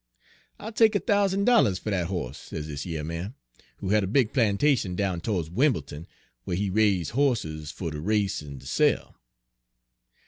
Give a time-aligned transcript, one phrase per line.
[0.59, 3.35] "'I'll take a thousan' dollahs fer dat hoss,' sez dis yer man,
[3.77, 6.07] who had a big plantation down to'ds Wim'l'ton,
[6.43, 9.15] whar he raise' hosses fer ter race en ter sell.